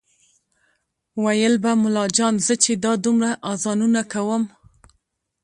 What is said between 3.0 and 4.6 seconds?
دومره اذانونه کوم